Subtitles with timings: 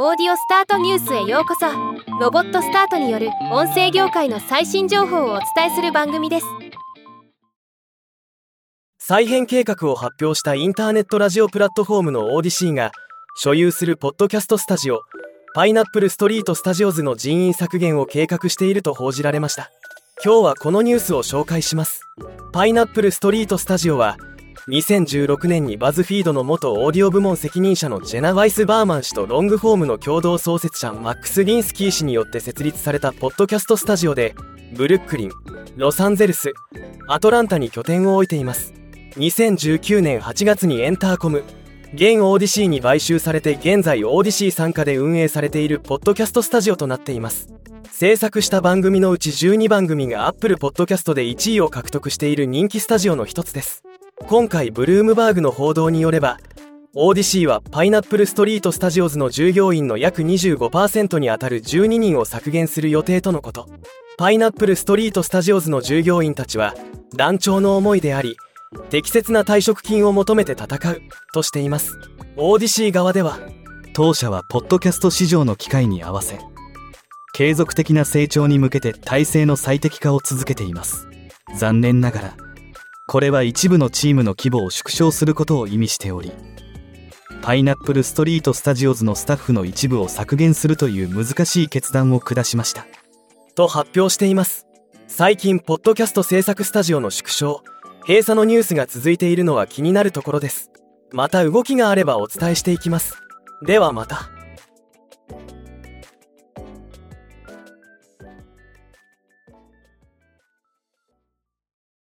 [0.00, 1.66] オーディオスタートニュースへようこそ。
[2.20, 6.46] ロボットスタートによる音声業界の最新情報をお伝えする番組です。
[9.00, 12.92] 再編計画を発表したインターネットラジオプラットフォームの Audacy が
[13.34, 15.00] 所有するポッドキャストスタジオ
[15.52, 19.68] Pineapple Street Studios の人員削減を計画していると報じられました。
[20.24, 22.02] 今日はこのニュースを紹介します。
[22.52, 24.16] Pineapple Street Studio は
[24.68, 34.34] 2016年に BuzzFeed の元オーディオ部門責任者のジェナ・ワイス・バーマン氏と Longform の共同創設者マックス・リンスキー氏によって設立されたポッドキャストスタジオで
[34.76, 35.30] ブルックリン
[35.76, 36.52] ロサンゼルス
[37.08, 38.74] アトランタに拠点を置いています。
[39.16, 41.44] 2019年8月に Entercom
[41.94, 47.48] 現 Audacy に買収されて現在 Audacy 傘下で運営されているポッドキャストスタジオとなっています。
[47.90, 53.87] 制作した番組のうち12番組が Apple Podcast で1位を獲得している人気スタジオの一つです。
[54.26, 56.38] 今回ブルームバーグの報道によれば
[56.94, 63.68] Audacy は Pineapple Street Studios の従業員の約25%にあたる12人を削減する予定とのこと。
[64.18, 66.74] パイナップルストリートスタジオズの従業員たちは
[67.14, 68.36] 団長の思いであり
[68.90, 71.00] 適切な退職金を求めて戦う
[71.32, 71.96] としています。
[72.36, 73.38] オーディシー側では
[73.94, 76.38] 当社はポッドキャスト市場の機会に合わせ
[77.32, 81.06] 継続的な成長に向けて体制の最適化を続けています。
[81.56, 82.47] 残念ながら
[83.08, 86.30] これは一部のチームの規模を縮小することを意味しており
[87.40, 92.86] パイナップルストリートスタジオズのスタッフの一部を削減するという難しい決断を下しました。
[93.54, 94.66] と発表しています。
[95.06, 97.62] 最近ポッドキャスト制作スタジオの縮小
[98.06, 100.70] 閉鎖のニュースが続いているのは気になるところです。
[101.10, 103.16] また動きがあればお伝えしていきます。
[103.64, 104.37] ではまた。